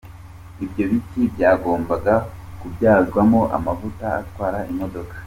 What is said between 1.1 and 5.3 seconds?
byagombaga kubyazwamo amavuta atwara imodoka.